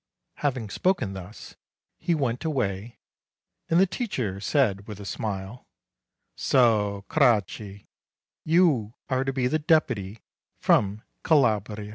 Having 0.37 0.71
spoken 0.71 1.13
thus, 1.13 1.55
he 1.99 2.15
went 2.15 2.43
away, 2.43 2.97
and 3.69 3.79
the 3.79 3.85
teacher 3.85 4.39
said, 4.39 4.87
with 4.87 4.99
a 4.99 5.05
smile, 5.05 5.67
"So, 6.35 7.05
Coraci, 7.07 7.85
you 8.43 8.95
are 9.09 9.23
to 9.23 9.31
be 9.31 9.45
the 9.45 9.59
deputy 9.59 10.23
from 10.59 11.03
Calabria." 11.23 11.89